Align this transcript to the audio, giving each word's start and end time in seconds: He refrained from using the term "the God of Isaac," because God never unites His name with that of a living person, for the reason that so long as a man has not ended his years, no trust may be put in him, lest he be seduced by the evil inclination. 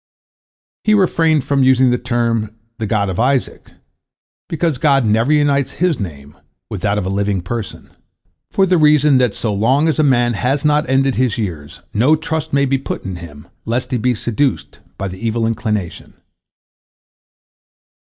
He 0.83 0.95
refrained 0.95 1.43
from 1.43 1.61
using 1.61 1.91
the 1.91 1.99
term 1.99 2.55
"the 2.79 2.87
God 2.87 3.07
of 3.07 3.19
Isaac," 3.19 3.69
because 4.49 4.79
God 4.79 5.05
never 5.05 5.31
unites 5.31 5.73
His 5.73 5.99
name 5.99 6.35
with 6.71 6.81
that 6.81 6.97
of 6.97 7.05
a 7.05 7.09
living 7.09 7.39
person, 7.41 7.91
for 8.49 8.65
the 8.65 8.79
reason 8.79 9.19
that 9.19 9.35
so 9.35 9.53
long 9.53 9.87
as 9.87 9.99
a 9.99 10.03
man 10.03 10.33
has 10.33 10.65
not 10.65 10.89
ended 10.89 11.13
his 11.21 11.37
years, 11.37 11.81
no 11.93 12.15
trust 12.15 12.51
may 12.51 12.65
be 12.65 12.79
put 12.79 13.03
in 13.05 13.17
him, 13.17 13.47
lest 13.63 13.91
he 13.91 13.99
be 13.99 14.15
seduced 14.15 14.79
by 14.97 15.07
the 15.07 15.19
evil 15.23 15.45
inclination. 15.45 16.15